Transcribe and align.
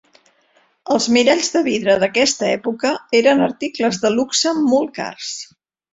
Els 0.95 1.07
miralls 1.17 1.51
de 1.57 1.61
vidre 1.67 1.97
d'aquesta 2.03 2.47
època 2.53 2.95
eren 3.21 3.47
articles 3.51 4.01
de 4.07 4.15
luxe 4.19 4.55
molt 4.63 4.95
cars. 5.01 5.29